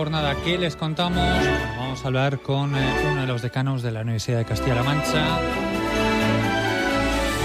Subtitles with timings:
[0.00, 1.28] jornada que les contamos,
[1.76, 5.38] vamos a hablar con eh, uno de los decanos de la Universidad de Castilla-La Mancha,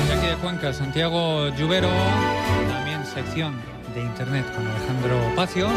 [0.07, 1.89] de aquí de Cuenca, Santiago Lluvero,
[2.69, 3.55] también sección
[3.93, 5.73] de Internet con Alejandro Pacios.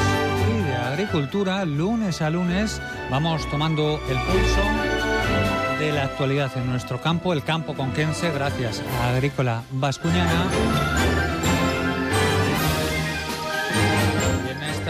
[0.53, 7.01] Y de Agricultura, lunes a lunes vamos tomando el pulso de la actualidad en nuestro
[7.01, 10.98] campo, el campo conquense, gracias a Agrícola Vascuñana.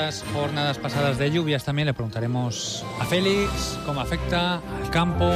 [0.09, 5.31] Estas jornadas pasadas de lluvias también le preguntaremos a Félix cómo afecta al campo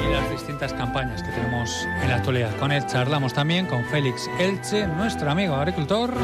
[0.00, 1.68] y las distintas campañas que tenemos
[2.00, 2.56] en la actualidad.
[2.58, 6.14] Con él charlamos también con Félix Elche, nuestro amigo agricultor.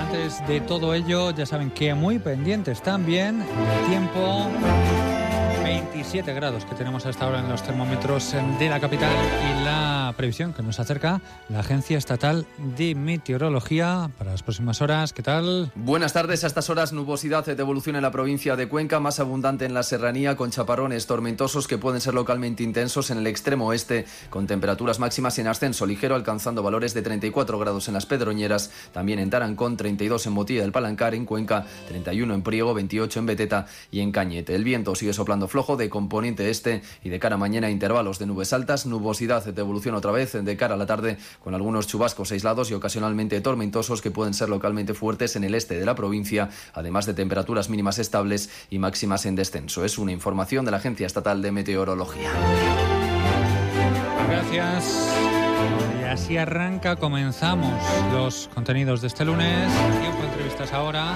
[0.00, 4.50] antes de todo ello, ya saben que muy pendientes también del tiempo
[5.96, 10.52] 27 grados que tenemos hasta ahora en los termómetros de la capital y la previsión
[10.52, 15.14] que nos acerca la Agencia Estatal de Meteorología para las próximas horas.
[15.14, 15.72] ¿Qué tal?
[15.74, 16.44] Buenas tardes.
[16.44, 19.82] A estas horas nubosidad de evolución en la provincia de Cuenca, más abundante en la
[19.82, 24.98] serranía con chaparrones tormentosos que pueden ser localmente intensos en el extremo oeste con temperaturas
[24.98, 29.78] máximas en ascenso ligero alcanzando valores de 34 grados en las Pedroñeras, también en Tarancón,
[29.78, 34.12] 32 en Motilla del Palancar, en Cuenca, 31 en Priego, 28 en Beteta y en
[34.12, 34.54] Cañete.
[34.54, 38.26] El viento sigue soplando flojo de componente este y de cara a mañana intervalos de
[38.26, 42.32] nubes altas, nubosidad de evolución otra vez de cara a la tarde con algunos chubascos
[42.32, 46.50] aislados y ocasionalmente tormentosos que pueden ser localmente fuertes en el este de la provincia,
[46.74, 49.84] además de temperaturas mínimas estables y máximas en descenso.
[49.84, 52.30] Es una información de la Agencia Estatal de Meteorología.
[54.28, 55.12] Gracias.
[56.00, 57.72] Y así arranca, comenzamos
[58.12, 59.70] los contenidos de este lunes.
[60.00, 61.14] Tiempo entrevistas ahora.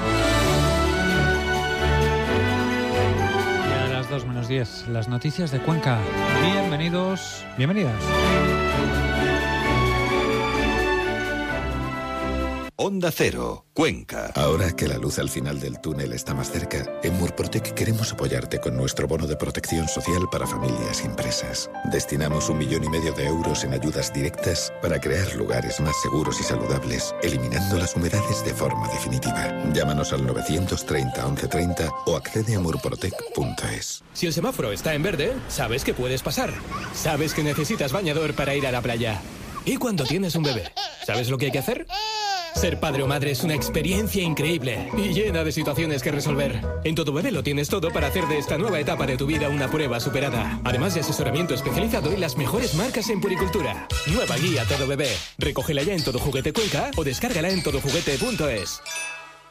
[4.25, 5.99] Menos 10, las noticias de Cuenca.
[6.43, 7.95] Bienvenidos, bienvenidas.
[12.83, 14.33] Onda Cero, Cuenca.
[14.35, 18.59] Ahora que la luz al final del túnel está más cerca, en Murprotec queremos apoyarte
[18.59, 21.71] con nuestro bono de protección social para familias y empresas.
[21.93, 26.41] Destinamos un millón y medio de euros en ayudas directas para crear lugares más seguros
[26.41, 29.63] y saludables, eliminando las humedades de forma definitiva.
[29.75, 34.03] Llámanos al 930 1130 o accede a murprotec.es.
[34.15, 36.51] Si el semáforo está en verde, sabes que puedes pasar.
[36.95, 39.21] Sabes que necesitas bañador para ir a la playa.
[39.67, 40.73] ¿Y cuando tienes un bebé?
[41.05, 41.87] ¿Sabes lo que hay que hacer?
[42.55, 46.61] Ser padre o madre es una experiencia increíble y llena de situaciones que resolver.
[46.85, 49.49] En Todo Bebé lo tienes todo para hacer de esta nueva etapa de tu vida
[49.49, 50.61] una prueba superada.
[50.65, 53.87] Además de asesoramiento especializado y las mejores marcas en puricultura.
[54.07, 55.11] Nueva guía Todo Bebé.
[55.39, 58.83] Recógela ya en Todo Juguete Cuenca o descárgala en todojuguete.es.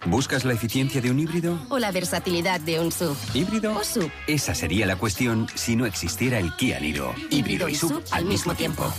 [0.06, 1.60] ¿Buscas la eficiencia de un híbrido?
[1.70, 3.18] ¿O la versatilidad de un SUV?
[3.34, 3.76] ¿Híbrido?
[3.76, 4.10] ¿O SUV?
[4.28, 7.14] Esa sería la cuestión si no existiera el Kia Niro.
[7.30, 8.92] Híbrido y SUV al mismo tiempo.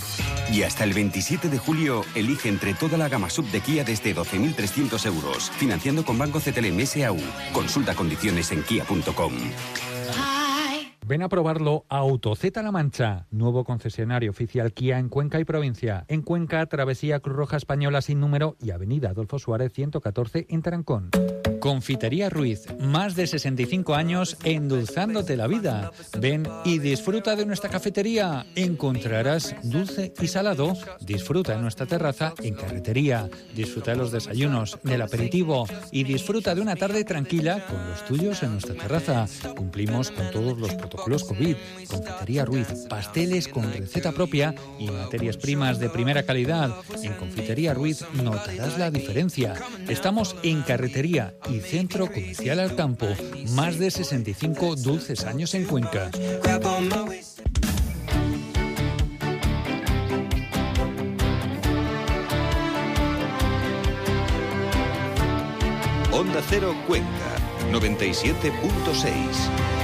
[0.51, 4.15] Y hasta el 27 de julio, elige entre toda la gama SUV de Kia desde
[4.15, 5.49] 12.300 euros.
[5.57, 7.17] Financiando con Banco CTLM SAU.
[7.51, 9.33] Consulta condiciones en kia.com.
[11.11, 16.05] Ven a probarlo a AutoZ La Mancha, nuevo concesionario oficial Kia en Cuenca y provincia.
[16.07, 21.09] En Cuenca, Travesía Cruz Roja Española sin número y Avenida Adolfo Suárez 114 en Tarancón.
[21.61, 25.91] Confitería Ruiz, más de 65 años endulzándote la vida.
[26.17, 28.47] Ven y disfruta de nuestra cafetería.
[28.55, 30.73] Encontrarás dulce y salado.
[31.01, 33.29] Disfruta en nuestra terraza en carretería.
[33.55, 38.41] Disfruta de los desayunos, del aperitivo y disfruta de una tarde tranquila con los tuyos
[38.41, 39.27] en nuestra terraza.
[39.55, 41.55] Cumplimos con todos los protocolos COVID.
[41.87, 46.71] Confitería Ruiz, pasteles con receta propia y materias primas de primera calidad.
[47.03, 49.53] En Confitería Ruiz notarás la diferencia.
[49.87, 53.07] Estamos en carretería y Centro Comercial al Campo.
[53.51, 56.09] Más de 65 dulces años en Cuenca.
[66.11, 67.37] Onda Cero Cuenca,
[67.71, 69.80] 97.6.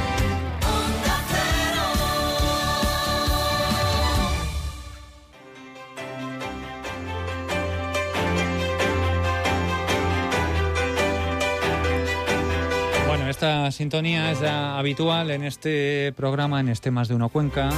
[13.72, 17.69] sintonía es ya habitual en este programa, en este Más de Uno Cuenca.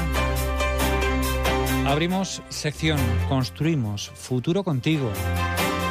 [1.87, 5.11] Abrimos sección Construimos Futuro Contigo.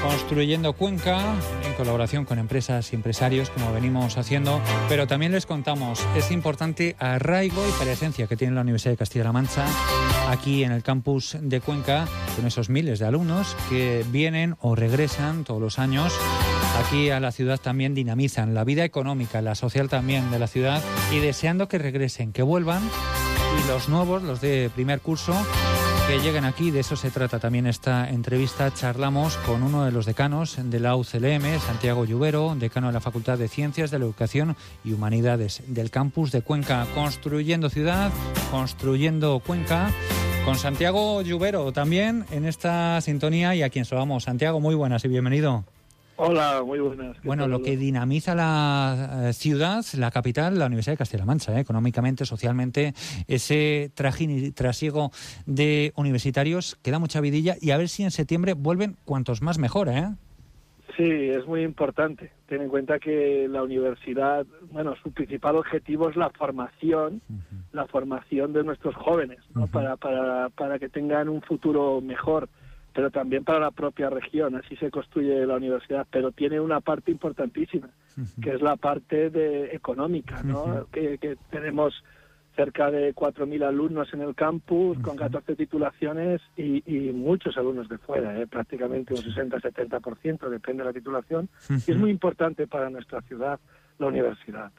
[0.02, 1.20] Construyendo Cuenca
[1.66, 6.94] en colaboración con empresas y empresarios, como venimos haciendo, pero también les contamos, es importante
[6.98, 9.66] arraigo y presencia que tiene la Universidad de Castilla-La Mancha
[10.28, 12.06] aquí en el campus de Cuenca,
[12.36, 16.12] con esos miles de alumnos que vienen o regresan todos los años
[16.78, 20.82] aquí a la ciudad también dinamizan la vida económica, la social también de la ciudad
[21.12, 25.34] y deseando que regresen, que vuelvan y los nuevos, los de primer curso,
[26.06, 28.72] que lleguen aquí, de eso se trata también esta entrevista.
[28.72, 33.38] Charlamos con uno de los decanos de la UCLM, Santiago Lluvero, decano de la Facultad
[33.38, 36.86] de Ciencias de la Educación y Humanidades del campus de Cuenca.
[36.94, 38.10] Construyendo ciudad,
[38.50, 39.90] construyendo Cuenca.
[40.44, 44.24] Con Santiago Lluvero también en esta sintonía y a quien somos.
[44.24, 45.64] Santiago, muy buenas y bienvenido.
[46.20, 47.16] Hola, muy buenas.
[47.22, 51.60] Bueno, lo que dinamiza la eh, ciudad, la capital, la Universidad de Castilla-La Mancha, ¿eh?
[51.60, 52.92] económicamente, socialmente,
[53.28, 55.12] ese trajín y trasiego
[55.46, 59.58] de universitarios que da mucha vidilla y a ver si en septiembre vuelven cuantos más
[59.58, 60.08] mejor, ¿eh?
[60.96, 62.32] Sí, es muy importante.
[62.48, 67.22] Ten en cuenta que la universidad, bueno, su principal objetivo es la formación,
[67.70, 69.68] la formación de nuestros jóvenes, ¿no?
[69.68, 72.48] para, para, para que tengan un futuro mejor
[72.92, 74.56] pero también para la propia región.
[74.56, 77.88] Así se construye la universidad, pero tiene una parte importantísima,
[78.42, 80.86] que es la parte de económica, ¿no?
[80.90, 82.02] que, tenemos
[82.56, 86.82] cerca de 4.000 alumnos en el campus, con 14 titulaciones y,
[87.14, 88.48] muchos alumnos de fuera, ¿eh?
[88.48, 91.48] prácticamente un 60-70%, depende de la titulación.
[91.86, 93.60] Y es muy importante para nuestra ciudad
[93.98, 94.70] la universidad.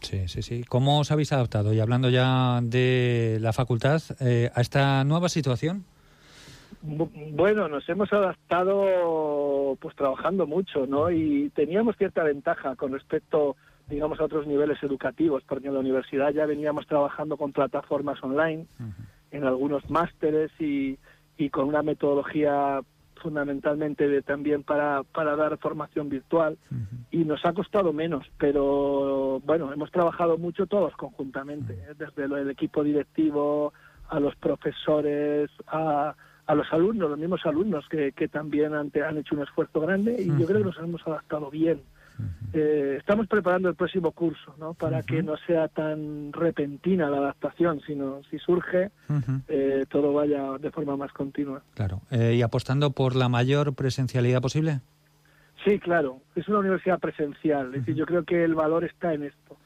[0.00, 0.64] Sí, sí, sí.
[0.64, 1.72] ¿Cómo os habéis adaptado?
[1.72, 5.84] Y hablando ya de la facultad, eh, a esta nueva situación.
[7.32, 11.10] Bueno, nos hemos adaptado pues trabajando mucho, ¿no?
[11.10, 13.56] Y teníamos cierta ventaja con respecto,
[13.88, 18.66] digamos, a otros niveles educativos, porque en la universidad ya veníamos trabajando con plataformas online,
[19.32, 20.98] en algunos másteres y,
[21.36, 22.80] y con una metodología
[23.20, 26.58] fundamentalmente de, también para, para dar formación virtual
[27.10, 31.94] y nos ha costado menos, pero bueno, hemos trabajado mucho todos conjuntamente, ¿eh?
[31.98, 33.72] desde el equipo directivo
[34.08, 36.14] a los profesores, a,
[36.46, 40.16] a los alumnos, los mismos alumnos que, que también han, han, hecho un esfuerzo grande
[40.18, 41.80] y yo creo que nos hemos adaptado bien.
[42.52, 44.72] Eh, estamos preparando el próximo curso, ¿no?
[44.72, 48.90] Para que no sea tan repentina la adaptación, sino si surge,
[49.48, 51.62] eh, todo vaya de forma más continua.
[51.74, 52.00] Claro.
[52.10, 54.80] Eh, ¿Y apostando por la mayor presencialidad posible?
[55.64, 56.20] Sí, claro.
[56.34, 57.74] Es una universidad presencial.
[57.74, 59.58] Es decir, yo creo que el valor está en esto.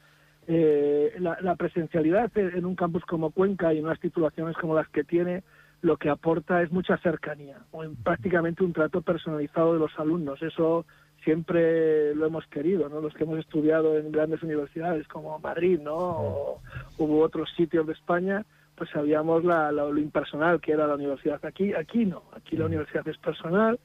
[0.47, 5.05] La, la, presencialidad en un campus como Cuenca y en unas titulaciones como las que
[5.05, 5.43] tiene,
[5.81, 10.41] lo que aporta es mucha cercanía, o prácticamente un trato personalizado de los alumnos.
[10.41, 10.85] Eso
[11.23, 13.01] siempre lo hemos querido, ¿no?
[13.01, 15.95] Los que hemos estudiado en grandes universidades como Madrid, ¿no?
[15.95, 16.61] O
[16.97, 18.45] hubo otros sitios de España,
[18.75, 21.43] pues sabíamos la, lo impersonal que era la universidad.
[21.45, 22.23] Aquí, aquí no.
[22.35, 23.79] Aquí la universidad es personal,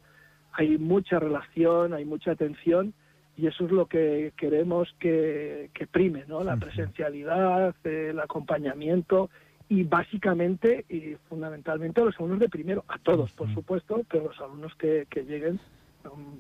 [0.53, 2.95] hay mucha relación, hay mucha atención
[3.37, 6.43] y eso es lo que queremos que, que prime, ¿no?
[6.43, 9.29] La presencialidad, el acompañamiento
[9.69, 14.41] y básicamente y fundamentalmente a los alumnos de primero, a todos por supuesto, pero los
[14.41, 15.61] alumnos que, que lleguen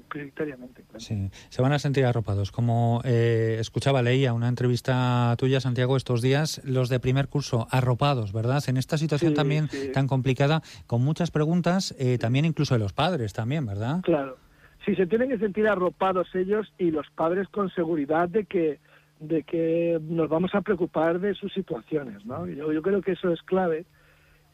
[0.09, 0.85] prioritariamente.
[0.99, 2.53] Sí, se van a sentir arropados.
[2.53, 8.33] Como eh, escuchaba, leía una entrevista tuya, Santiago, estos días, los de primer curso, arropados,
[8.33, 8.63] ¿verdad?
[8.69, 13.33] En esta situación también tan complicada, con muchas preguntas, eh, también incluso de los padres
[13.33, 14.01] también, ¿verdad?
[14.03, 14.39] Claro.
[14.85, 18.79] Sí, se tienen que sentir arropados ellos y los padres con seguridad de que
[19.21, 22.47] de que nos vamos a preocupar de sus situaciones, ¿no?
[22.47, 23.87] Yo, yo creo que eso es clave,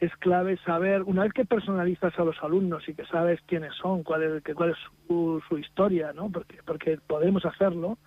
[0.01, 4.03] es clave saber, una vez que personalizas a los alumnos y que sabes quiénes son,
[4.03, 4.77] cuál es, cuál es
[5.07, 6.31] su, su historia, ¿no?
[6.31, 7.99] Porque, porque podemos hacerlo,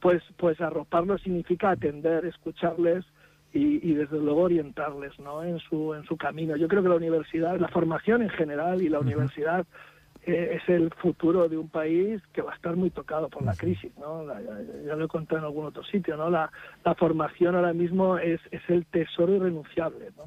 [0.00, 3.04] pues, pues arroparlos significa atender, escucharles
[3.52, 5.42] y, y, desde luego orientarles, ¿no?
[5.42, 6.56] En su, en su camino.
[6.56, 9.66] Yo creo que la universidad, la formación en general y la universidad
[10.22, 13.92] es el futuro de un país que va a estar muy tocado por la crisis,
[13.98, 14.26] ¿no?
[14.84, 16.28] ya, lo he contado en algún otro sitio, ¿no?
[16.28, 16.50] La,
[16.84, 20.24] la formación ahora mismo es, es el tesoro irrenunciable, ¿no?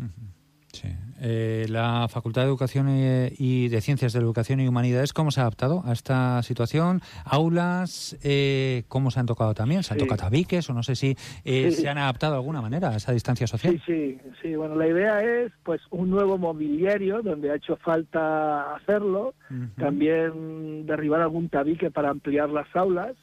[0.74, 0.88] Sí.
[1.22, 5.44] Eh, la Facultad de Educación y de Ciencias de Educación y Humanidades, ¿cómo se ha
[5.44, 7.02] adaptado a esta situación?
[7.26, 8.18] ¿Aulas?
[8.24, 9.84] Eh, ¿Cómo se han tocado también?
[9.84, 10.70] ¿Se han tocado tabiques?
[10.70, 13.82] O no sé si eh, se han adaptado de alguna manera a esa distancia social.
[13.86, 14.56] Sí, sí, sí.
[14.56, 19.34] Bueno, la idea es pues un nuevo mobiliario donde ha hecho falta hacerlo.
[19.78, 23.16] También derribar algún tabique para ampliar las aulas.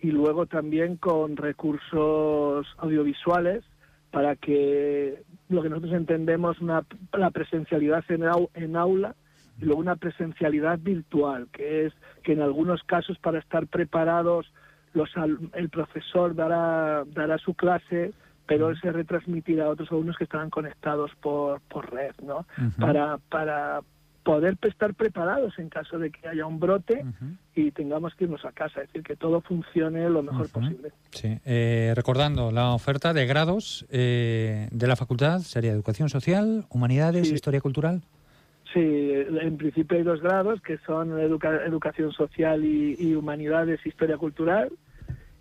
[0.00, 3.64] Y luego también con recursos audiovisuales
[4.10, 8.24] para que lo que nosotros entendemos una, la presencialidad en,
[8.54, 9.14] en aula
[9.60, 14.52] y luego una presencialidad virtual, que es que en algunos casos para estar preparados
[14.94, 15.10] los,
[15.54, 18.12] el profesor dará, dará su clase,
[18.46, 22.46] pero él se retransmitirá a otros alumnos que estarán conectados por, por red, ¿no?
[22.78, 23.80] para, para
[24.28, 27.02] poder estar preparados en caso de que haya un brote
[27.54, 30.92] y tengamos que irnos a casa, es decir, que todo funcione lo mejor posible.
[31.12, 31.38] Sí.
[31.46, 37.62] Eh, recordando, la oferta de grados eh, de la facultad sería Educación Social, Humanidades, Historia
[37.62, 38.02] Cultural.
[38.74, 44.70] Sí, en principio hay dos grados que son Educación Social y, y, Humanidades, Historia Cultural.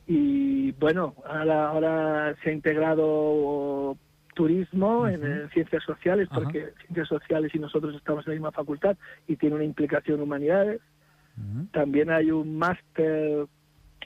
[0.07, 3.97] Y bueno, ahora, ahora se ha integrado
[4.37, 8.95] turismo, en, ciencias sociales, porque ciencias sociales y nosotros estamos en la misma facultad
[9.27, 10.81] y tiene una implicación en humanidades.
[11.71, 13.45] También hay un máster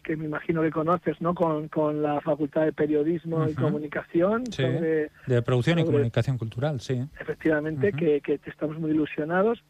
[0.04, 1.34] que me imagino que conoces, ¿no?
[1.36, 4.46] Con, con la Facultad de Periodismo y Comunicación.
[4.46, 7.02] de producción y comunicación cultural, sí.
[7.20, 9.64] Efectivamente, que, que estamos muy ilusionados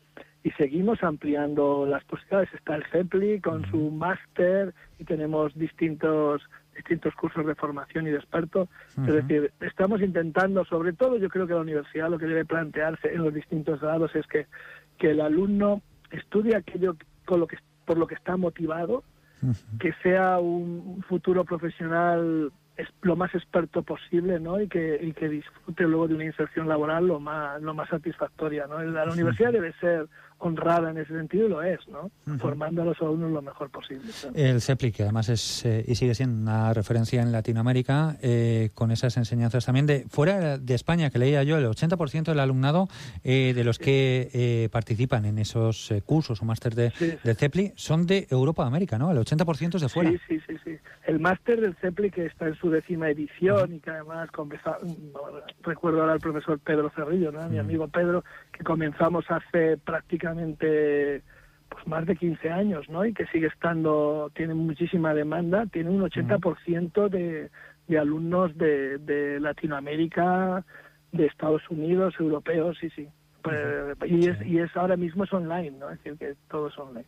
[0.43, 2.53] y seguimos ampliando las posibilidades.
[2.53, 6.41] Está el CEPLI con su máster y tenemos distintos
[6.75, 8.67] distintos cursos de formación y de experto.
[9.07, 13.13] Es decir, estamos intentando, sobre todo yo creo que la universidad lo que debe plantearse
[13.13, 14.47] en los distintos grados es que,
[14.97, 19.03] que el alumno estudie aquello con lo que, por lo que está motivado,
[19.79, 24.59] que sea un futuro profesional es lo más experto posible ¿no?
[24.61, 28.65] y, que, y que disfrute luego de una inserción laboral lo más, lo más satisfactoria.
[28.67, 28.81] ¿no?
[28.81, 30.07] La, universidad debe ser
[30.41, 32.11] honrada en ese sentido y lo es, ¿no?
[32.39, 34.11] formando a los alumnos lo mejor posible.
[34.33, 38.91] El CEPLI, que además es eh, y sigue siendo una referencia en Latinoamérica, eh, con
[38.91, 42.87] esas enseñanzas también de fuera de España, que leía yo, el 80% del alumnado
[43.23, 46.91] eh, de los que participan en esos cursos o máster de,
[47.23, 49.11] del CEPLI son de Europa América, ¿no?
[49.11, 50.09] El 80% es de fuera.
[50.11, 50.55] Sí, sí, sí.
[50.63, 50.77] sí.
[51.05, 54.29] El máster del CEPLI, que está en su décima edición y que además
[55.61, 57.47] recuerdo ahora al profesor Pedro Cerrillo, ¿no?
[57.49, 60.30] mi amigo Pedro, que comenzamos hace prácticamente
[61.69, 63.05] pues más de 15 años, ¿no?
[63.05, 67.49] Y que sigue estando, tiene muchísima demanda, tiene un 80% de,
[67.87, 70.65] de alumnos de, de Latinoamérica,
[71.11, 73.07] de Estados Unidos, europeos, sí, sí.
[73.41, 73.57] Pues,
[74.05, 75.89] y, es, y es ahora mismo es online, ¿no?
[75.89, 77.05] Es decir, que todo es online.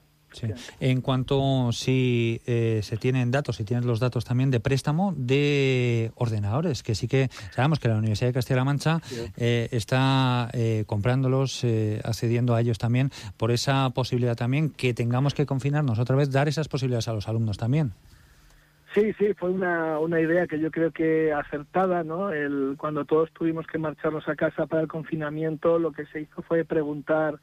[0.80, 6.12] En cuanto si eh, se tienen datos, si tienes los datos también de préstamo de
[6.16, 9.02] ordenadores, que sí que sabemos que la Universidad de Castilla-La Mancha
[9.38, 11.66] eh, está eh, comprándolos,
[12.04, 16.48] accediendo a ellos también, por esa posibilidad también que tengamos que confinarnos otra vez, dar
[16.48, 17.94] esas posibilidades a los alumnos también.
[18.94, 22.32] Sí, sí, fue una, una idea que yo creo que acertada, ¿no?
[22.32, 26.44] El, cuando todos tuvimos que marcharnos a casa para el confinamiento, lo que se hizo
[26.44, 27.40] fue preguntar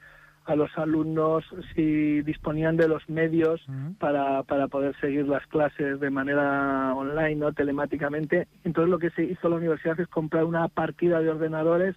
[0.47, 1.45] a los alumnos
[1.75, 3.65] si disponían de los medios
[3.99, 7.53] para, para poder seguir las clases de manera online, ¿no?
[7.53, 8.49] telemáticamente.
[8.65, 11.95] Entonces lo que se hizo la universidad es comprar una partida de ordenadores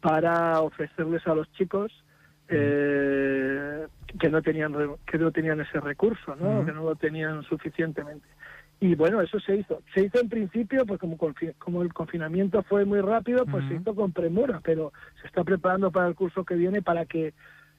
[0.00, 1.90] para ofrecerles a los chicos
[2.48, 3.86] eh,
[4.20, 4.74] que no tenían
[5.06, 6.64] que no tenían ese recurso, ¿no?
[6.64, 8.26] que no lo tenían suficientemente.
[8.84, 9.80] Y bueno, eso se hizo.
[9.94, 11.16] Se hizo en principio, pues como,
[11.56, 15.90] como el confinamiento fue muy rápido, pues se hizo con premura, pero se está preparando
[15.90, 17.32] para el curso que viene para que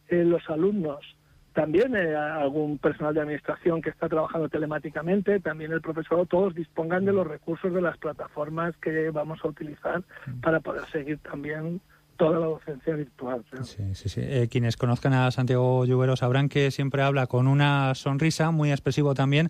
[0.07, 1.05] eh, los alumnos,
[1.53, 7.05] también eh, algún personal de administración que está trabajando telemáticamente, también el profesor, todos dispongan
[7.05, 10.01] de los recursos de las plataformas que vamos a utilizar
[10.41, 11.81] para poder seguir también
[12.17, 13.43] toda la docencia virtual.
[13.63, 14.21] Sí, sí, sí.
[14.23, 19.13] Eh, quienes conozcan a Santiago Lluvero sabrán que siempre habla con una sonrisa, muy expresivo
[19.13, 19.49] también.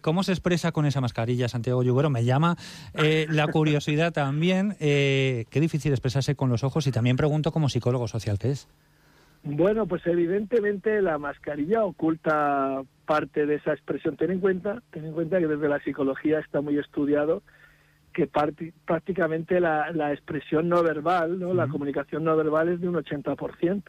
[0.00, 2.10] ¿Cómo se expresa con esa mascarilla, Santiago Lluvero?
[2.10, 2.56] Me llama
[2.94, 4.76] la curiosidad también.
[4.78, 8.68] qué difícil expresarse con los ojos y también pregunto como psicólogo social que es.
[9.44, 14.16] Bueno, pues evidentemente la mascarilla oculta parte de esa expresión.
[14.16, 17.42] Ten en cuenta, ten en cuenta que desde la psicología está muy estudiado
[18.14, 21.52] que prácticamente la, expresión no verbal, ¿no?
[21.52, 23.82] la comunicación no verbal es de un 80%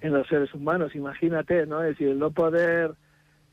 [0.00, 0.94] en los seres humanos.
[0.94, 1.82] Imagínate, ¿no?
[1.82, 2.94] Es decir, el no poder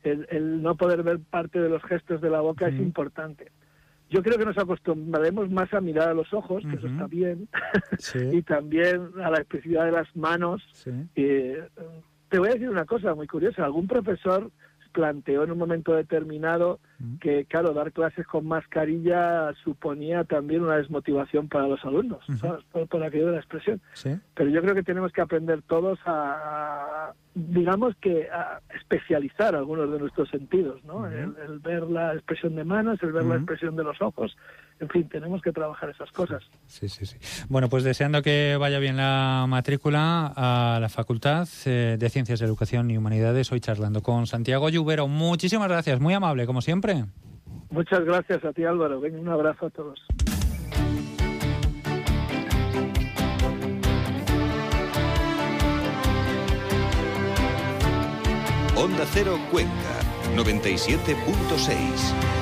[0.02, 3.50] el, no poder ver parte de los gestos de la boca es importante.
[4.08, 7.48] Yo creo que nos acostumbraremos más a mirar a los ojos, que eso está bien,
[8.32, 10.62] y también a la expresividad de las manos.
[11.16, 11.60] Eh,
[12.28, 13.64] te voy a decir una cosa muy curiosa.
[13.64, 14.50] Algún profesor
[14.96, 16.80] planteó en un momento determinado
[17.20, 22.24] que, claro, dar clases con mascarilla suponía también una desmotivación para los alumnos,
[22.88, 23.78] Por, aquello de la expresión.
[24.34, 29.98] Pero yo creo que tenemos que aprender todos a, digamos que, a especializar algunos de
[29.98, 31.06] nuestros sentidos, ¿no?
[31.06, 34.34] el, ver la expresión de manos, el ver la expresión de los ojos.
[34.80, 36.42] En fin, tenemos que trabajar esas cosas.
[36.66, 37.18] Sí, sí, sí.
[37.50, 42.46] Bueno, pues deseando que vaya bien la matrícula a la Facultad eh, de Ciencias de
[42.46, 45.06] Educación y Humanidades, hoy charlando con Santiago Lluvero.
[45.06, 47.04] Muchísimas gracias, muy amable, como siempre.
[47.68, 50.00] Muchas gracias a ti Álvaro, Venga, un abrazo a todos.
[58.76, 59.72] Onda Cero Cuenca,
[60.34, 62.35] 97.6.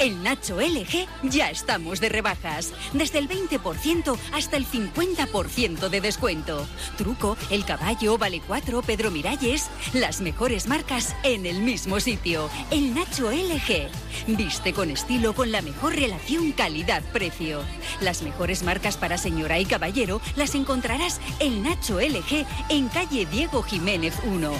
[0.00, 2.72] En Nacho LG ya estamos de rebajas.
[2.94, 6.66] Desde el 20% hasta el 50% de descuento.
[6.96, 9.68] Truco, El Caballo, Vale 4, Pedro Miralles.
[9.92, 12.48] Las mejores marcas en el mismo sitio.
[12.70, 13.90] El Nacho LG.
[14.26, 17.60] Viste con estilo con la mejor relación calidad-precio.
[18.00, 23.62] Las mejores marcas para señora y caballero las encontrarás en Nacho LG en calle Diego
[23.62, 24.50] Jiménez 1.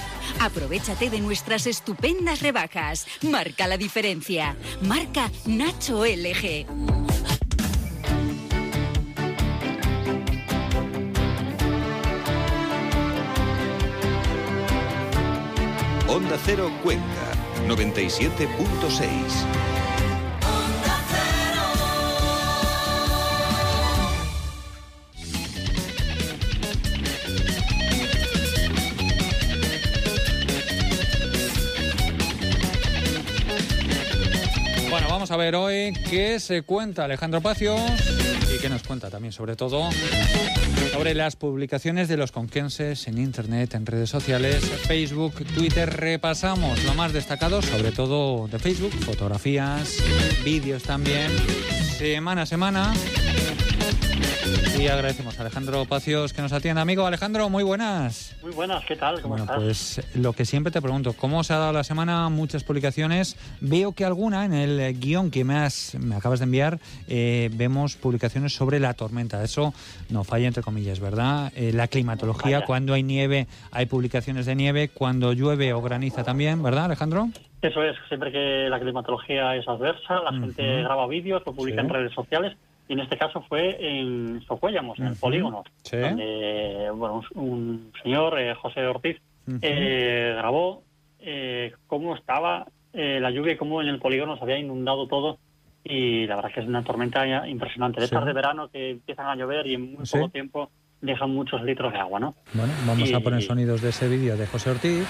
[0.41, 3.07] Aprovechate de nuestras estupendas rebajas.
[3.23, 4.57] Marca la diferencia.
[4.83, 6.67] Marca Nacho LG.
[16.09, 17.05] Onda Cero Cuenca,
[17.67, 19.80] 97.6.
[35.31, 37.81] vamos a ver hoy qué se cuenta Alejandro Pacios
[38.53, 39.89] y qué nos cuenta también, sobre todo,
[40.93, 45.89] sobre las publicaciones de los conquenses en Internet, en redes sociales, Facebook, Twitter.
[45.89, 49.99] Repasamos lo más destacado, sobre todo de Facebook, fotografías,
[50.45, 51.31] vídeos también,
[51.97, 52.93] semana a semana.
[54.81, 56.81] Y agradecemos a Alejandro Pacios que nos atienda.
[56.81, 58.35] Amigo Alejandro, muy buenas.
[58.41, 59.21] Muy buenas, ¿qué tal?
[59.21, 59.59] ¿Cómo Bueno, estás?
[60.03, 62.31] pues lo que siempre te pregunto, ¿cómo se ha dado la semana?
[62.31, 63.37] Muchas publicaciones.
[63.61, 67.97] Veo que alguna en el guion que me, has, me acabas de enviar, eh, vemos
[67.97, 69.45] publicaciones sobre la tormenta.
[69.45, 69.75] Eso
[70.09, 71.53] no falla, entre comillas, ¿verdad?
[71.55, 74.89] Eh, la climatología, cuando hay nieve, hay publicaciones de nieve.
[74.89, 77.29] Cuando llueve o graniza también, ¿verdad, Alejandro?
[77.61, 81.87] Eso es, siempre que la climatología es adversa, la gente graba vídeos, lo publica Sí.
[81.87, 82.57] en redes sociales,
[82.91, 85.97] y en este caso fue en Socuéllamos, en el polígono, Sí.
[85.97, 89.17] donde bueno, un, un señor, eh, José Ortiz,
[89.63, 90.83] eh, grabó
[91.21, 95.39] eh, cómo estaba eh, la lluvia y cómo en el polígono se había inundado todo.
[95.85, 98.01] Y la verdad que es una tormenta impresionante.
[98.01, 98.13] De Sí.
[98.15, 100.17] estas de verano que empiezan a llover y en muy Sí.
[100.19, 100.71] poco tiempo
[101.01, 102.35] dejan muchos litros de agua, ¿no?
[102.55, 105.07] Bueno, vamos a Y- poner sonidos de ese vídeo de José Ortiz.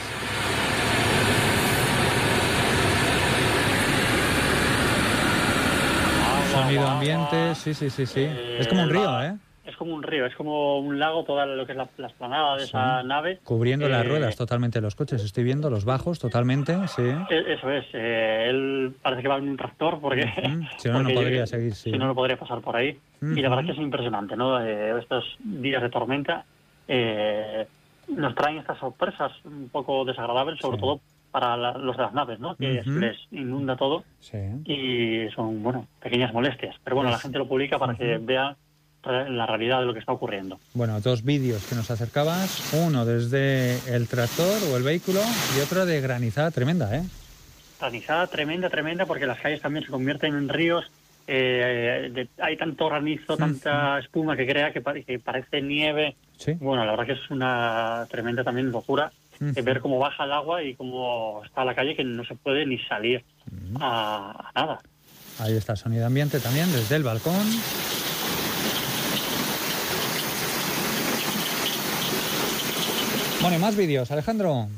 [6.52, 8.20] Agua, Sonido ambiente, sí, sí, sí, sí.
[8.20, 9.36] Eh, Es como un río, ¿eh?
[9.64, 12.56] Es como un río, es como un lago, toda lo que es la, la esplanada
[12.56, 13.38] de esa nave.
[13.44, 15.22] Cubriendo las Eh, ruedas totalmente los coches.
[15.22, 17.02] Estoy viendo los bajos totalmente, sí.
[17.02, 20.24] e- Eso es, eh, él parece que va en un tractor porque...
[20.78, 21.90] Si no, no podría seguir, sí.
[21.92, 22.98] Si no, no podría pasar por ahí.
[23.22, 24.60] Y la verdad que es impresionante, ¿no?
[24.64, 26.44] Eh, estos días de tormenta
[26.88, 27.66] eh,
[28.08, 30.80] nos traen estas sorpresas un poco desagradables, sobre Sí.
[30.80, 32.56] todo para la- los de las naves, ¿no?
[32.56, 32.98] Que Ujú.
[32.98, 34.38] les inunda todo Sí.
[34.64, 36.76] y son, bueno, pequeñas molestias.
[36.82, 38.56] Pero bueno, la gente lo publica para que vea
[39.04, 40.58] la realidad de lo que está ocurriendo.
[40.74, 42.74] Bueno, dos vídeos que nos acercabas.
[42.74, 45.20] Uno desde el tractor o el vehículo
[45.56, 47.02] y otro de granizada tremenda, ¿eh?
[47.80, 50.90] granizada tremenda, tremenda, porque las calles también se convierten en ríos.
[51.32, 56.16] eh, de- hay tanto granizo, tanta espuma que crea que, que parece nieve.
[56.36, 56.54] Sí.
[56.54, 60.74] Bueno, la verdad que es una tremenda también locura ver cómo baja el agua y
[60.74, 63.24] cómo está la calle que no se puede ni salir
[63.80, 64.80] a, a nada.
[65.38, 67.46] Ahí está el sonido ambiente también desde el balcón.
[73.40, 74.68] Bueno, y más vídeos, Alejandro.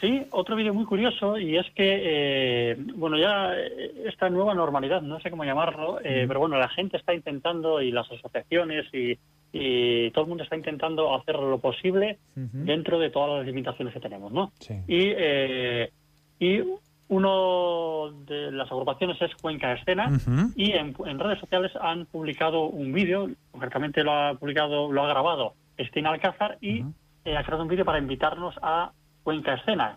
[0.00, 5.02] Sí, otro vídeo muy curioso y es que, eh, bueno, ya eh, esta nueva normalidad,
[5.02, 9.18] no sé cómo llamarlo, eh, pero bueno, la gente está intentando y las asociaciones y,
[9.52, 14.00] y todo el mundo está intentando hacer lo posible dentro de todas las limitaciones que
[14.00, 14.52] tenemos, ¿no?
[14.60, 14.74] Sí.
[14.86, 15.90] Y, eh,
[16.38, 16.62] y
[17.08, 20.10] uno de las agrupaciones es Cuenca Escena
[20.54, 25.08] y en, en redes sociales han publicado un vídeo, concretamente lo ha publicado, lo ha
[25.08, 26.84] grabado Estina Alcázar y
[27.24, 29.96] eh, ha creado un vídeo para invitarnos a Cuenca Escena.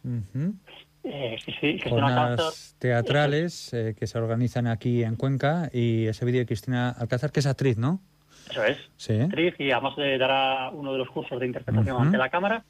[1.03, 1.89] Eh, sí, sí, Alcázar.
[1.89, 7.31] Jornadas teatrales eh, que se organizan aquí en Cuenca y ese vídeo de Cristina Alcázar,
[7.31, 7.99] que es actriz, ¿no?
[8.51, 8.77] Eso es.
[8.97, 9.19] Sí.
[9.19, 12.05] Actriz y además eh, dará uno de los cursos de interpretación Ujú.
[12.05, 12.63] ante la cámara.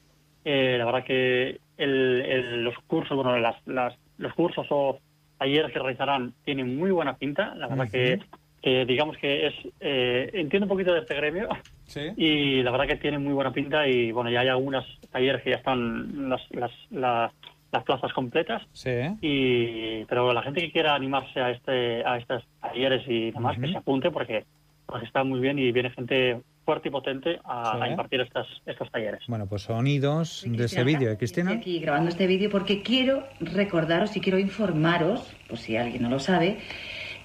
[0.45, 4.99] Eh, la verdad que el- el- los cursos, bueno, las, las- los cursos o
[5.37, 7.53] talleres que realizarán tienen muy buena pinta.
[7.55, 8.19] La verdad que,
[8.61, 11.49] que digamos que es eh, entiendo un poquito de este gremio
[11.85, 12.11] Sí.
[12.15, 15.49] y la verdad que tiene muy buena pinta y bueno, ya hay algunos talleres que
[15.51, 17.31] ya están las, las, la-
[17.71, 18.61] las plazas completas.
[18.73, 18.91] Sí.
[19.21, 23.67] Y, pero la gente que quiera animarse a este a estos talleres y demás, que
[23.71, 24.43] se apunte porque,
[24.91, 27.81] porque está muy bien y viene gente fuerte y potente a, Sí.
[27.81, 29.21] a impartir estas, estos talleres.
[29.27, 31.51] Bueno, pues sonidos de ese vídeo de Cristina.
[31.53, 36.09] Estoy aquí grabando este vídeo porque quiero recordaros y quiero informaros, por si alguien no
[36.09, 36.59] lo sabe,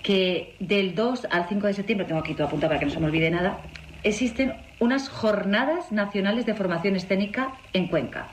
[0.02, 3.00] que del 2 al 5 de septiembre, tengo aquí todo apuntado para que no se
[3.00, 3.61] me olvide nada,
[4.02, 8.29] existen unas jornadas nacionales de formación escénica en Cuenca.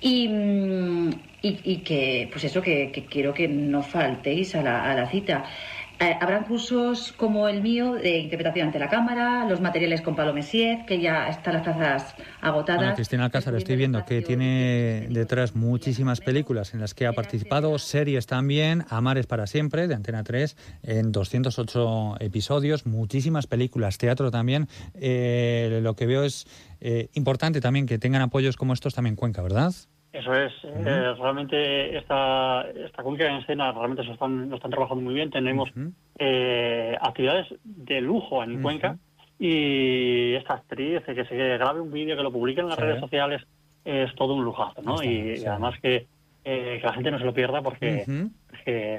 [0.00, 1.10] Y, mm,
[1.42, 5.06] y, y que, pues eso, que, que quiero que no faltéis a la, a la
[5.08, 5.44] cita.
[5.98, 10.34] Eh, habrán cursos como el mío de interpretación ante la cámara, los materiales con Palo
[10.34, 12.82] Messier, que ya están las plazas agotadas.
[12.82, 17.78] Bueno, Cristina Alcázar, estoy viendo que tiene detrás muchísimas películas en las que ha participado,
[17.78, 24.68] series también, Amares para siempre, de Antena 3, en 208 episodios, muchísimas películas, teatro también.
[24.94, 26.46] Eh, lo que veo es
[26.80, 29.72] eh, importante también que tengan apoyos como estos también en Cuenca, ¿verdad?
[30.18, 35.04] Eso es, eh, realmente esta, esta cómica en escena realmente se están, lo están trabajando
[35.04, 35.30] muy bien.
[35.30, 35.68] Tenemos
[36.18, 38.96] eh, actividades de lujo en Cuenca
[39.38, 43.42] y esta actriz que se grabe un vídeo, que lo publique en las redes sociales,
[43.84, 45.02] es todo un lujazo, ¿no?
[45.02, 46.06] y, además que,
[46.46, 48.04] eh, que, la gente no se lo pierda porque,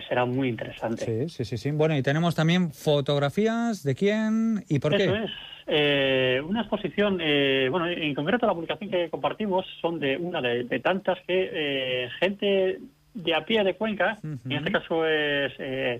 [0.08, 1.06] será muy interesante.
[1.06, 1.72] Sí, sí, sí, sí.
[1.72, 5.06] Bueno, y tenemos también fotografías de quién y por qué.
[5.06, 5.32] Eso es.
[5.70, 10.64] Eh, una exposición, eh, bueno, en concreto la publicación que compartimos son de una de,
[10.80, 12.80] tantas que eh, gente
[13.14, 15.52] de a pie de Cuenca, en este caso es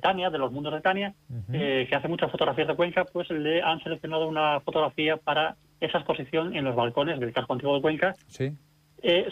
[0.02, 1.14] Tania, de los mundos de Tania,
[1.52, 6.56] que hace muchas fotografías de Cuenca, pues le han seleccionado una fotografía para esa exposición
[6.56, 8.16] en los balcones del casco antiguo de Cuenca.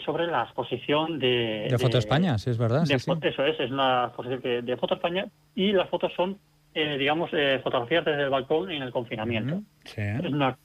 [0.04, 1.68] Sobre la exposición de...
[1.70, 2.84] De, Foto España, sí, es verdad.
[2.90, 6.38] Eso es, es una exposición de Foto España y las fotos son
[6.78, 9.62] eh, digamos, eh, fotografías desde el balcón en el confinamiento.
[9.82, 10.58] Es, una,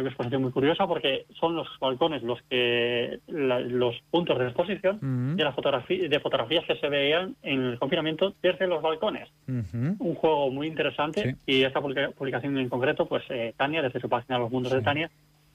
[0.00, 5.52] exposición muy curiosa porque son los balcones los que los puntos de exposición de, la
[5.52, 9.28] fotografía, de fotografías que se veían en el confinamiento desde los balcones.
[9.46, 14.38] Un juego muy interesante y esta publicación en concreto, pues eh, Tania, desde su página
[14.38, 15.10] Los Mundos de Tania,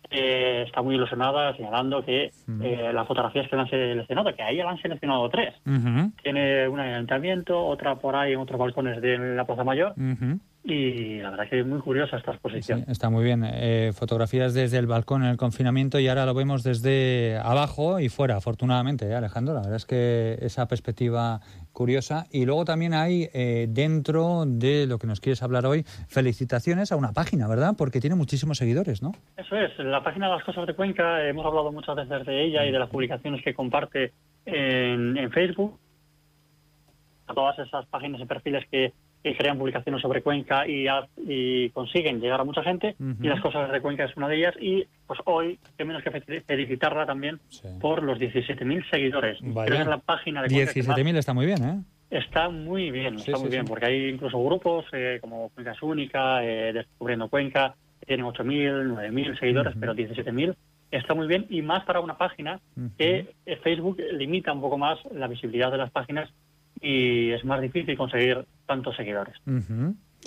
[0.09, 4.55] eh, está muy ilusionada señalando que eh, las fotografías que le han seleccionado, que ahí
[4.55, 5.53] le han seleccionado tres.
[6.23, 9.93] Tiene una en el ayuntamiento, otra por ahí en otros balcones de la Plaza Mayor
[10.67, 12.83] y la verdad que es muy curiosa esta exposición.
[12.87, 13.43] está muy bien.
[13.45, 18.09] Eh, fotografías desde el balcón en el confinamiento y ahora lo vemos desde abajo y
[18.09, 19.53] fuera, afortunadamente, ¿eh, Alejandro.
[19.53, 21.39] La verdad es que esa perspectiva
[21.77, 22.25] curiosa.
[22.31, 26.95] Y luego también hay eh, dentro de lo que nos quieres hablar hoy, felicitaciones a
[26.95, 27.75] una página, ¿verdad?
[27.77, 29.11] Porque tiene muchísimos seguidores, ¿no?
[29.37, 29.77] Eso es.
[29.77, 32.79] La página de las cosas de Cuenca, hemos hablado muchas veces de ella y de
[32.79, 34.11] las publicaciones que comparte
[34.45, 35.77] en, en Facebook.
[37.27, 42.41] A todas esas páginas y perfiles que que crean publicaciones sobre Cuenca y, consiguen llegar
[42.41, 45.60] a mucha gente y las cosas de Cuenca es una de ellas y pues hoy
[45.77, 46.12] qué menos que
[46.45, 47.39] felicitarla también
[47.80, 49.38] por los 17.000 seguidores.
[49.41, 49.82] Vaya.
[49.82, 51.82] es la página de 17.000 está muy bien ¿eh?
[52.10, 56.41] Está muy bien, está muy bien, porque hay incluso grupos eh, como Cuenca es Única,
[56.41, 60.56] eh, Descubriendo Cuenca, que tienen 8.000, 9.000 seguidores, pero 17.000
[60.91, 62.62] está muy bien y más para una página
[62.97, 66.30] que eh, Facebook limita un poco más la visibilidad de las páginas
[66.81, 69.35] y es más difícil conseguir tantos seguidores.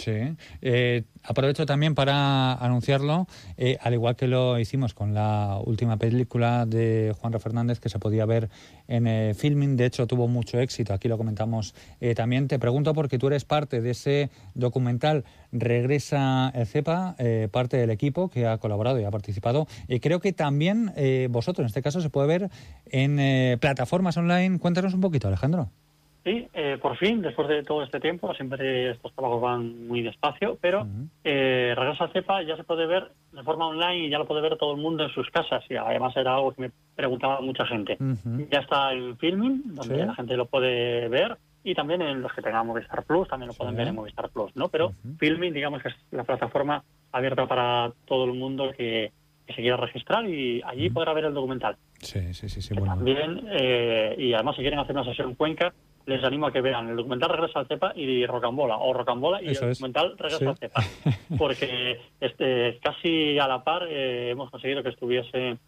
[0.00, 0.34] Sí.
[0.62, 3.26] Eh, aprovecho también para anunciarlo,
[3.58, 7.98] eh, al igual que lo hicimos con la última película de Juan Fernández que se
[7.98, 8.48] podía ver
[8.88, 9.76] en eh, filming.
[9.76, 10.94] De hecho, tuvo mucho éxito.
[10.94, 11.74] Aquí lo comentamos
[12.16, 12.48] también.
[12.48, 17.16] Te pregunto porque tú eres parte de ese documental Regresa el CEPA,
[17.50, 19.66] parte del equipo que ha colaborado y ha participado.
[19.88, 20.92] Y creo que también
[21.28, 22.50] vosotros, en este caso, se puede ver
[22.86, 24.60] en plataformas online.
[24.60, 25.70] Cuéntanos un poquito, Alejandro.
[26.22, 30.58] Sí, eh, por fin, después de todo este tiempo, siempre estos trabajos van muy despacio,
[30.60, 30.86] pero
[31.24, 34.42] eh, Regreso al CEPA ya se puede ver de forma online y ya lo puede
[34.42, 35.64] ver todo el mundo en sus casas.
[35.70, 37.96] Y además era algo que me preguntaba mucha gente.
[38.50, 42.42] Ya está en filming, donde la gente lo puede ver, y también en los que
[42.42, 44.68] tengan Movistar Plus, también lo pueden ver en Movistar Plus, ¿no?
[44.68, 49.12] Pero filming, digamos que es la plataforma abierta para todo el mundo que,
[49.46, 51.76] se quiera registrar y allí podrá ver el documental.
[51.98, 52.94] Sí, sí, sí, sí bueno.
[52.94, 55.74] También, eh, y además si quieren hacer una sesión en Cuenca,
[56.10, 59.48] les animo a que vean el documental Regresa al Cepa y Rocambola, o Rocambola y
[59.48, 60.82] el documental Regresa al Cepa,
[61.38, 65.58] porque este, casi a la par eh, hemos conseguido que estuviese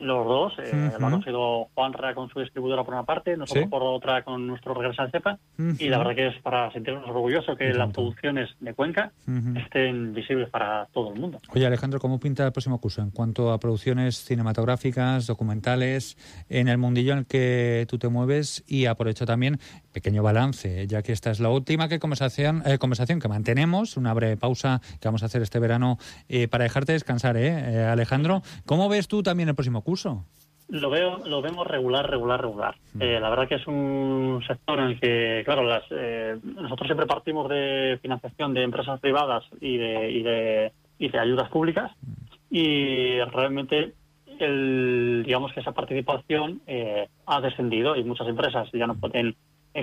[0.00, 3.82] los dos, eh, lo ha conseguido Juanra con su distribuidora por una parte, nosotros por
[3.82, 5.38] otra con nuestro Regreso al CEPA,
[5.78, 9.12] y la verdad que es para sentirnos orgullosos que las producciones de Cuenca
[9.56, 11.40] estén visibles para todo el mundo.
[11.54, 16.16] Oye Alejandro, ¿cómo pinta el próximo curso en cuanto a producciones cinematográficas, documentales,
[16.48, 18.64] en el mundillo en el que tú te mueves?
[18.66, 19.58] Y aprovecho también,
[19.92, 24.14] pequeño balance, ya que esta es la última que conversación, eh, conversación que mantenemos, una
[24.14, 25.98] breve pausa que vamos a hacer este verano
[26.28, 28.42] eh, para dejarte descansar, ¿eh, Alejandro?
[28.66, 30.24] ¿Cómo ves tú también el próximo curso?
[30.70, 32.76] Lo veo, lo vemos regular, regular, regular.
[32.94, 33.02] Hmm.
[33.02, 37.06] Eh, la verdad que es un sector en el que, claro, las, eh, nosotros siempre
[37.06, 42.54] partimos de financiación de empresas privadas y de, y de, y de ayudas públicas hmm.
[42.54, 43.94] y realmente
[44.38, 49.34] el, digamos que esa participación eh, ha descendido y muchas empresas ya no pueden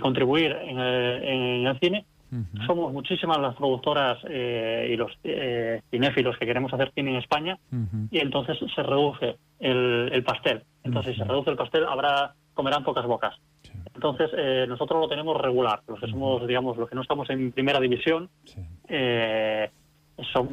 [0.01, 0.79] contribuir en
[1.67, 2.05] el cine
[2.65, 7.57] somos muchísimas las productoras eh, y los eh, cinéfilos que queremos hacer cine en España
[8.11, 10.63] y entonces se reduce el, pastel.
[10.83, 13.35] Entonces, si se reduce el pastel, habrá comerán pocas bocas.
[13.93, 15.81] Entonces, eh, nosotros lo tenemos regular.
[15.87, 18.29] Los que somos, digamos, los que no estamos en primera división,
[18.87, 19.69] eh,
[20.33, 20.49] son,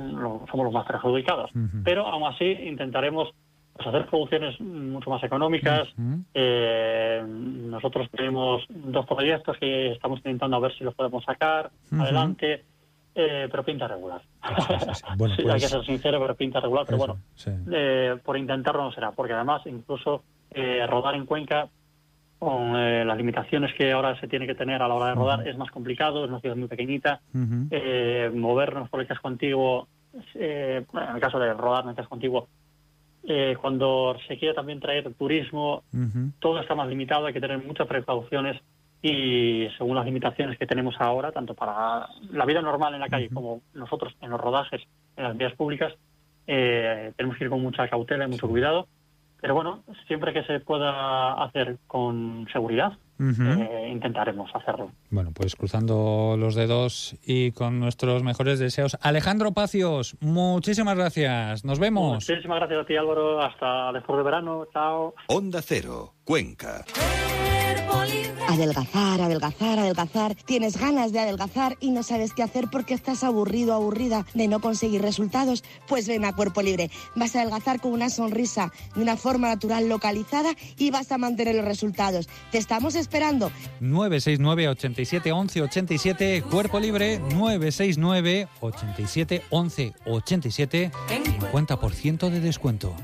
[0.50, 1.50] somos los más perjudicados.
[1.82, 3.30] Pero aún así intentaremos
[3.74, 5.88] pues, hacer producciones mucho más económicas.
[6.32, 12.64] Eh, nosotros tenemos dos proyectos que estamos intentando a ver si los podemos sacar adelante.
[13.14, 14.22] pero pinta regular.
[15.16, 16.84] Bueno, Hay que pues ser sincero, pero pinta regular.
[16.86, 17.18] Pero bueno,
[18.24, 20.22] por intentarlo no será, porque además incluso
[20.88, 21.68] rodar en Cuenca
[22.44, 25.48] con eh, las limitaciones que ahora se tiene que tener a la hora de rodar,
[25.48, 27.20] es más complicado, es una ciudad muy pequeñita.
[27.70, 29.88] eh, movernos por el casco antiguo,
[30.34, 32.48] eh, en el caso de rodar en el casco antiguo,
[33.26, 35.82] eh, cuando se quiere también traer turismo,
[36.38, 38.60] todo está más limitado, hay que tener muchas precauciones
[39.02, 43.28] y según las limitaciones que tenemos ahora, tanto para la vida normal en la calle
[43.28, 44.82] como nosotros en los rodajes
[45.16, 45.92] en las vías públicas,
[46.46, 48.86] tenemos que ir con mucha cautela y mucho cuidado
[49.44, 54.90] pero bueno, siempre que se pueda hacer con seguridad, eh, intentaremos hacerlo.
[55.10, 58.96] Bueno, pues cruzando los dedos y con nuestros mejores deseos.
[59.02, 61.62] Alejandro Pacios, muchísimas gracias.
[61.62, 62.26] Nos vemos.
[62.26, 63.42] Muchísimas gracias a ti, Álvaro.
[63.42, 64.66] Hasta después de verano.
[64.72, 65.14] Chao.
[65.26, 66.86] Onda Cero, Cuenca.
[68.46, 70.34] Adelgazar, adelgazar, adelgazar.
[70.44, 74.60] Tienes ganas de adelgazar y no sabes qué hacer porque estás aburrido, aburrida de no
[74.60, 75.64] conseguir resultados.
[75.88, 76.90] Pues ven a Cuerpo Libre.
[77.16, 81.56] Vas a adelgazar con una sonrisa, de una forma natural localizada y vas a mantener
[81.56, 82.28] los resultados.
[82.52, 83.50] Te estamos esperando.
[83.80, 92.94] 969 87 11 87 Cuerpo Libre 969 87 11 87 50% de descuento.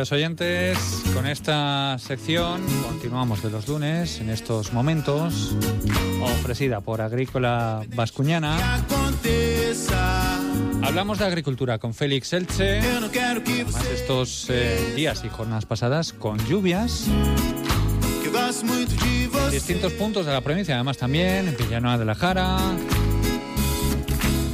[0.00, 0.78] Queridos oyentes,
[1.12, 5.54] con esta sección continuamos de los lunes en estos momentos,
[6.22, 8.82] ofrecida por Agrícola Vascuñana.
[10.82, 17.06] Hablamos de agricultura con Félix Elche, además estos eh, días y jornadas pasadas con lluvias.
[19.44, 22.56] En distintos puntos de la provincia, además también en Villanueva de la Jara,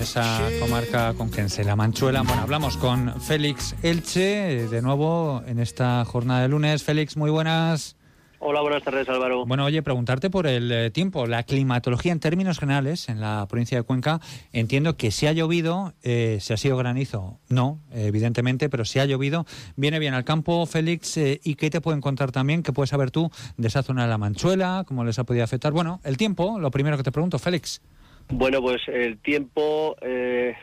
[0.06, 2.22] esa comarca conquense, La Manchuela.
[2.22, 6.84] Bueno, hablamos con Félix Elche, de nuevo en esta jornada de lunes.
[6.84, 7.96] Félix, muy buenas.
[8.38, 9.44] Hola, buenas tardes, Álvaro.
[9.46, 13.78] Bueno, oye, preguntarte por el eh, tiempo, la climatología en términos generales en la provincia
[13.78, 14.20] de Cuenca.
[14.52, 19.06] Entiendo que si ha llovido, eh, si ha sido granizo, no, evidentemente, pero si ha
[19.06, 21.16] llovido, viene bien al campo, Félix.
[21.16, 22.62] Eh, ¿Y qué te pueden contar también?
[22.62, 24.84] ¿Qué puedes saber tú de esa zona de la Manchuela?
[24.86, 25.72] ¿Cómo les ha podido afectar?
[25.72, 27.80] Bueno, el tiempo, lo primero que te pregunto, Félix.
[28.28, 30.54] Bueno, pues el tiempo, eh,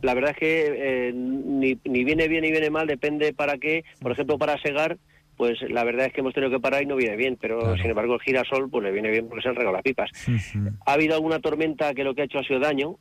[0.00, 3.84] la verdad es que eh, ni, ni viene bien ni viene mal, depende para qué.
[4.00, 4.96] Por ejemplo, para segar,
[5.40, 7.86] pues la verdad es que hemos tenido que parar y no viene bien, pero sin
[7.86, 10.10] embargo el girasol pues le viene bien porque se han regado las pipas.
[10.84, 12.96] Ha habido alguna tormenta que lo que ha hecho ha sido daño,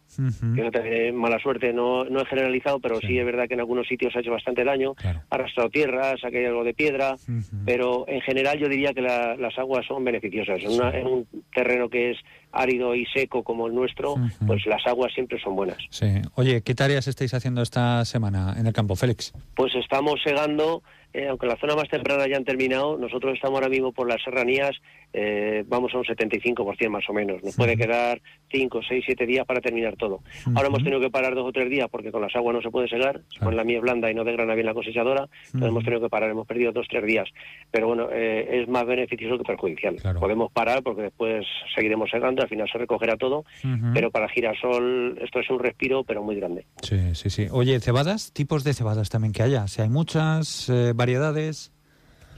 [0.56, 3.20] que no tiene mala suerte, no, no he generalizado, pero sí.
[3.20, 6.52] es verdad que en algunos sitios ha hecho bastante daño, ha arrastrado tierras, ha caído
[6.52, 7.18] algo de piedra,
[7.66, 10.60] pero en general yo diría que las aguas son beneficiosas.
[10.64, 12.18] En, en, un terreno que es
[12.54, 14.16] árido y seco como el nuestro,
[14.48, 15.78] pues las aguas siempre son buenas.
[15.90, 16.22] Sí.
[16.36, 19.34] Oye, ¿qué tareas estáis haciendo esta semana en el campo, Félix?
[19.56, 23.70] Pues estamos segando eh, aunque la zona más temprana ya han terminado, nosotros estamos ahora
[23.70, 24.76] mismo por las serranías,
[25.12, 27.44] eh, vamos a un 75% más o menos.
[27.44, 30.22] Nos puede quedar 5, 6, 7 días para terminar todo.
[30.56, 32.70] Ahora hemos tenido que parar dos o tres días porque con las aguas no se
[32.70, 36.02] puede segar, con la miel blanda y no degrana bien la cosechadora, entonces hemos tenido
[36.02, 37.28] que parar, hemos perdido dos o tres días.
[37.72, 39.96] Pero bueno, eh, es más beneficioso que perjudicial.
[40.20, 41.46] Podemos parar porque después
[41.76, 43.46] seguiremos segando, al final se recogerá todo,
[43.94, 46.66] pero para girasol esto es un respiro, pero muy grande.
[46.84, 47.48] Sí, sí, sí.
[47.52, 50.70] Oye, cebadas, tipos de cebadas también que haya, si hay muchas
[51.00, 51.72] variedades?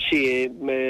[0.09, 0.49] Sí,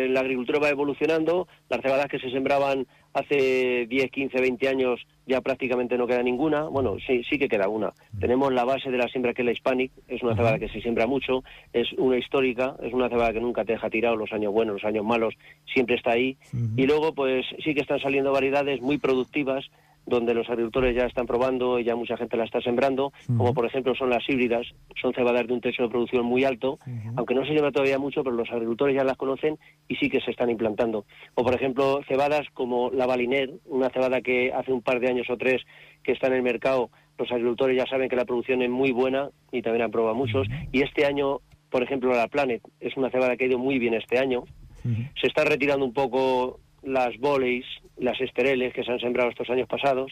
[0.10, 1.48] la agricultura va evolucionando.
[1.70, 6.64] Las cebadas que se sembraban hace 10, 15, 20 años ya prácticamente no queda ninguna.
[6.64, 7.92] Bueno, sí, sí que queda una.
[8.20, 10.82] Tenemos la base de la siembra que es la Hispanic, es una cebada que se
[10.82, 14.54] siembra mucho, es una histórica, es una cebada que nunca te deja tirado los años
[14.54, 15.34] buenos, los años malos,
[15.74, 16.38] siempre está ahí.
[16.76, 19.66] Y luego, pues sí que están saliendo variedades muy productivas
[20.06, 23.66] donde los agricultores ya están probando y ya mucha gente la está sembrando, como por
[23.66, 24.68] ejemplo son las híbridas,
[25.00, 26.80] son cebadas de un techo de producción muy alto,
[27.16, 30.22] aunque no se lleva todavía mucho, pero los agricultores ya las conocen y sí que
[30.22, 31.06] se están implantando.
[31.36, 35.30] O por ejemplo cebadas como la Baliner, una cebada que hace un par de años
[35.30, 35.62] o tres
[36.04, 39.30] que está en el mercado, los agricultores ya saben que la producción es muy buena
[39.52, 43.38] y también han probado muchos, y este año, por ejemplo, la Planet es una cebada
[43.38, 44.44] que ha ido muy bien este año,
[44.84, 47.65] se está retirando un poco las boleys,
[47.98, 50.12] las estereles que se han sembrado estos años pasados.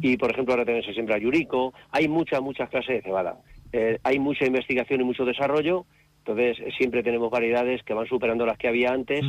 [0.00, 1.74] Y, por ejemplo, ahora también se siembra yurico.
[1.90, 3.36] Hay muchas, muchas clases de cebada.
[3.72, 5.84] Eh, hay mucha investigación y mucho desarrollo,
[6.24, 9.24] Entonces, siempre tenemos variedades que van superando las que había antes.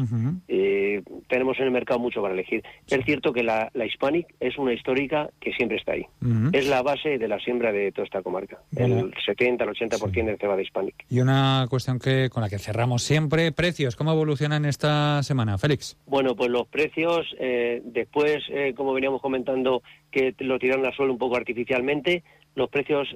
[0.48, 2.64] Eh, tenemos en el mercado mucho para elegir.
[2.88, 6.06] Es cierto que la, Hispanic es una histórica que siempre está ahí.
[6.52, 8.60] Es la base de la siembra de toda esta comarca.
[8.76, 10.96] El 70, el 80% de cebada Hispanic.
[11.10, 13.96] Y una cuestión que con la que cerramos siempre, precios.
[13.96, 15.98] ¿Cómo evolucionan esta semana, Félix?
[16.06, 21.14] Bueno, pues los precios, eh, después, eh, como veníamos comentando, que lo tiraron al suelo
[21.14, 22.24] un poco artificialmente,
[22.56, 23.08] los precios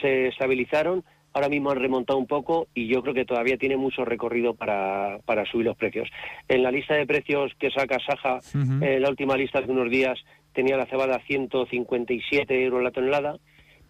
[0.00, 4.04] se estabilizaron ahora mismo han remontado un poco y yo creo que todavía tiene mucho
[4.04, 6.08] recorrido para, para subir los precios.
[6.48, 8.38] En la lista de precios que saca Saja,
[8.80, 10.18] eh, la última lista de unos días
[10.54, 13.36] tenía la cebada 157 euros la tonelada,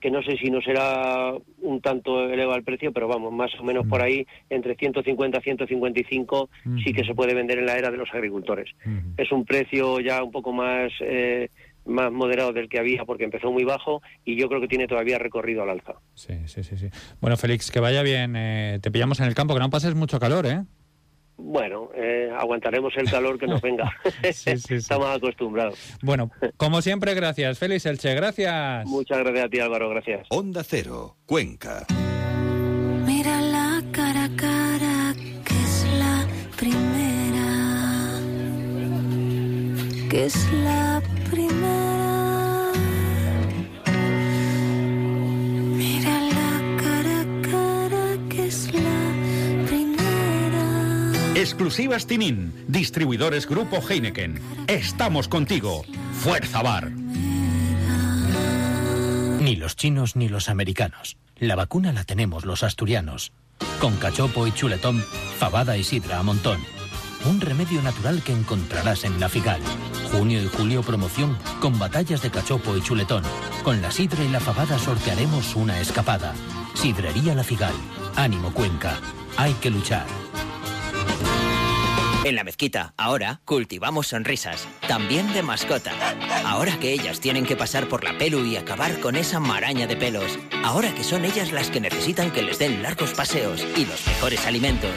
[0.00, 3.64] que no sé si no será un tanto elevado el precio, pero vamos, más o
[3.64, 6.50] menos por ahí, entre 150 y 155
[6.84, 8.70] sí que se puede vender en la era de los agricultores.
[9.16, 10.92] Es un precio ya un poco más...
[11.00, 11.48] Eh,
[11.84, 15.18] más moderado del que había porque empezó muy bajo y yo creo que tiene todavía
[15.18, 15.94] recorrido al alza.
[16.14, 16.76] Sí, sí, sí.
[16.76, 16.88] sí.
[17.20, 18.34] Bueno, Félix, que vaya bien.
[18.36, 20.64] Eh, te pillamos en el campo, que no pases mucho calor, ¿eh?
[21.36, 23.92] Bueno, eh, aguantaremos el calor que nos venga.
[24.22, 25.78] Estamos acostumbrados.
[26.02, 27.58] Bueno, como siempre, gracias.
[27.58, 28.86] Félix Elche, gracias.
[28.86, 30.26] Muchas gracias a ti, Álvaro, gracias.
[30.30, 31.86] Onda Cero, Cuenca.
[33.06, 37.50] Mira la cara a cara, que es la primera.
[40.08, 41.63] Que es la primera.
[51.54, 54.40] Exclusivas Tinin, distribuidores Grupo Heineken.
[54.66, 55.84] Estamos contigo.
[56.12, 56.90] Fuerza Bar.
[59.40, 61.16] Ni los chinos ni los americanos.
[61.36, 63.30] La vacuna la tenemos los asturianos.
[63.80, 65.00] Con cachopo y chuletón,
[65.38, 66.58] fabada y sidra a montón
[67.24, 69.60] un remedio natural que encontrarás en La Figal.
[70.10, 73.22] Junio y julio promoción con batallas de cachopo y chuletón.
[73.62, 76.34] Con la sidra y la fabada sortearemos una escapada.
[76.74, 77.74] Sidrería La Figal.
[78.16, 78.98] Ánimo Cuenca.
[79.36, 80.23] Hay que luchar.
[82.24, 85.92] En la mezquita, ahora, cultivamos sonrisas, también de mascota.
[86.46, 89.94] Ahora que ellas tienen que pasar por la pelu y acabar con esa maraña de
[89.94, 90.38] pelos.
[90.64, 94.46] Ahora que son ellas las que necesitan que les den largos paseos y los mejores
[94.46, 94.90] alimentos.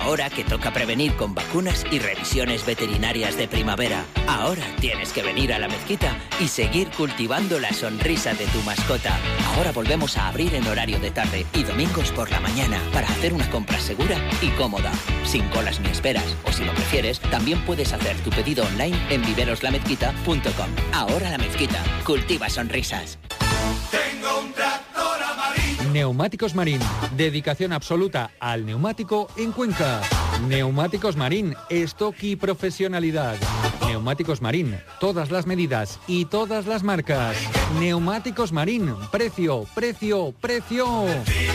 [0.00, 4.04] Ahora que toca prevenir con vacunas y revisiones veterinarias de primavera.
[4.26, 9.18] Ahora tienes que venir a la mezquita y seguir cultivando la sonrisa de tu mascota.
[9.54, 13.34] Ahora volvemos a abrir en horario de tarde y domingos por la mañana para hacer
[13.34, 14.90] una compra segura y cómoda,
[15.24, 20.70] sin colas ni esperas o sin prefieres, también puedes hacer tu pedido online en viveroslamezquita.com.
[20.92, 23.18] Ahora la mezquita, cultiva sonrisas.
[25.92, 26.80] Neumáticos Marín,
[27.16, 30.00] dedicación absoluta al neumático en Cuenca.
[30.46, 33.36] Neumáticos Marín, stock y profesionalidad.
[33.86, 37.36] Neumáticos Marín, todas las medidas y todas las marcas.
[37.80, 41.06] Neumáticos Marín, precio, precio, precio.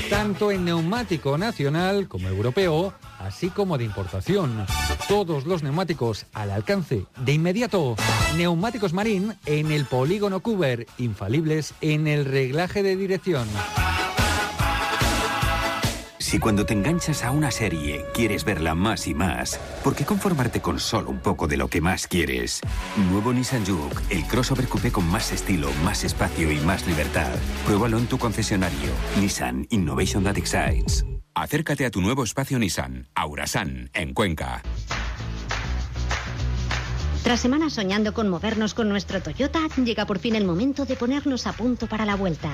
[0.10, 4.65] Tanto en neumático nacional como europeo así como de importación.
[5.08, 7.95] Todos los neumáticos al alcance de inmediato.
[8.36, 13.48] Neumáticos Marín en el polígono Cuber, infalibles en el reglaje de dirección.
[16.26, 20.60] Si cuando te enganchas a una serie quieres verla más y más, ¿por qué conformarte
[20.60, 22.62] con solo un poco de lo que más quieres?
[23.12, 27.30] Nuevo Nissan Juke, el crossover coupé con más estilo, más espacio y más libertad.
[27.68, 28.90] Pruébalo en tu concesionario.
[29.20, 31.06] Nissan Innovation That Excites.
[31.36, 34.64] Acércate a tu nuevo espacio Nissan, Aurasan, en Cuenca.
[37.24, 41.46] Tras semanas soñando con movernos con nuestro Toyota, llega por fin el momento de ponernos
[41.46, 42.50] a punto para la vuelta.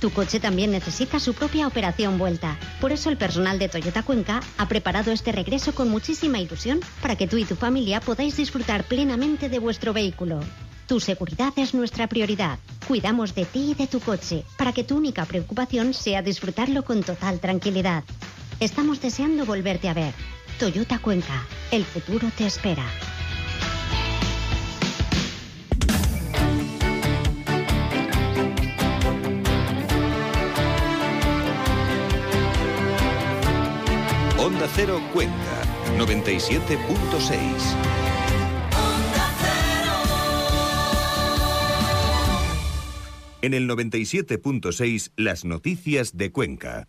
[0.00, 2.58] Tu coche también necesita su propia operación vuelta.
[2.80, 7.16] Por eso el personal de Toyota Cuenca ha preparado este regreso con muchísima ilusión para
[7.16, 10.40] que tú y tu familia podáis disfrutar plenamente de vuestro vehículo.
[10.86, 12.58] Tu seguridad es nuestra prioridad.
[12.86, 17.02] Cuidamos de ti y de tu coche para que tu única preocupación sea disfrutarlo con
[17.02, 18.04] total tranquilidad.
[18.60, 20.14] Estamos deseando volverte a ver.
[20.60, 22.84] Toyota Cuenca, el futuro te espera.
[34.38, 35.62] Onda Cero Cuenca,
[35.96, 37.76] 97.6.
[43.40, 46.88] En el 97.6, las noticias de Cuenca.